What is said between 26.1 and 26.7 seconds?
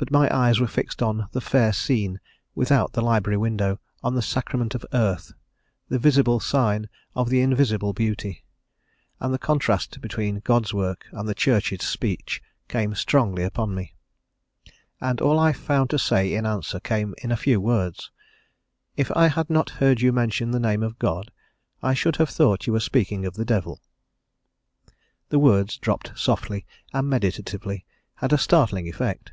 softly